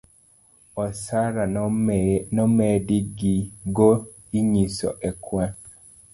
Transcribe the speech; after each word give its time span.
osara 0.83 1.43
manomedi 1.57 2.99
go 3.75 3.91
inyis 4.39 4.77
ekwan 5.09 5.51